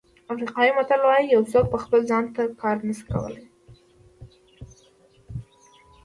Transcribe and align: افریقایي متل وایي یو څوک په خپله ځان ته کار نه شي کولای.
افریقایي 0.31 0.71
متل 0.77 1.01
وایي 1.05 1.25
یو 1.35 1.41
څوک 1.51 1.65
په 1.73 1.77
خپله 1.83 1.99
ځان 2.09 2.25
ته 2.35 2.41
کار 2.61 2.77
نه 2.87 2.93
شي 2.97 3.05
کولای. 3.13 3.43